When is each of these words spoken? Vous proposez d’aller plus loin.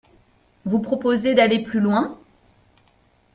Vous 0.65 0.79
proposez 0.79 1.35
d’aller 1.35 1.61
plus 1.61 1.79
loin. 1.79 2.17